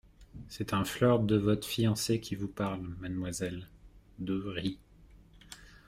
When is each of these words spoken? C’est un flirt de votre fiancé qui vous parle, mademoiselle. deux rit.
C’est 0.47 0.73
un 0.73 0.83
flirt 0.83 1.27
de 1.27 1.35
votre 1.37 1.67
fiancé 1.67 2.19
qui 2.19 2.33
vous 2.33 2.47
parle, 2.47 2.81
mademoiselle. 3.01 3.67
deux 4.17 4.49
rit. 4.49 4.79